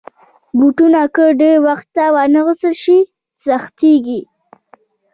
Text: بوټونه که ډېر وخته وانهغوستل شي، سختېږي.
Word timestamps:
بوټونه 0.57 1.01
که 1.15 1.23
ډېر 1.39 1.57
وخته 1.67 2.03
وانهغوستل 2.15 2.73
شي، 2.83 2.97
سختېږي. 3.43 4.21